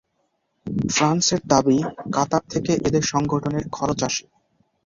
ফ্রান্সের 0.87 1.41
দাবি, 1.47 1.77
কাতার 2.13 2.43
থেকে 2.49 2.71
এদের 2.87 3.03
সংগঠনের 3.03 3.65
খরচ 3.71 3.99
আসে। 4.03 4.25